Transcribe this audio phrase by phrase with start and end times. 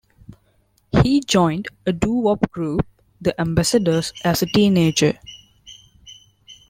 [1.03, 2.87] He joined a doo-wop group,
[3.21, 5.19] The Ambassadors, as a teenager.